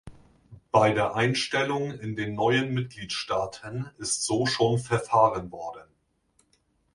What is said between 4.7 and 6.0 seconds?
verfahren worden.